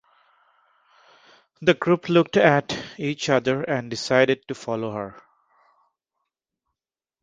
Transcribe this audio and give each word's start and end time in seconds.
The 1.61 1.75
group 1.75 2.09
looked 2.09 2.35
at 2.35 2.75
each 2.97 3.29
other, 3.29 3.61
and 3.61 3.87
decided 3.87 4.47
to 4.47 4.55
follow 4.55 4.91
her. 4.95 5.21